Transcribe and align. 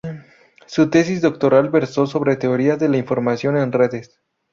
Su 0.65 0.89
tesis 0.89 1.21
doctoral 1.21 1.69
versó 1.69 2.07
sobre 2.07 2.35
teoría 2.35 2.75
de 2.75 2.89
la 2.89 2.97
información 2.97 3.55
en 3.55 3.71
redes. 3.71 4.19